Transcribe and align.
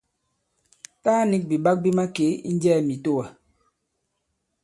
Taa 1.03 1.21
nik 1.29 1.43
bìɓak 1.49 1.77
bi 1.83 1.89
makee 1.97 2.31
i 2.49 2.51
njɛɛ 2.55 2.79
mitowa. 2.87 3.25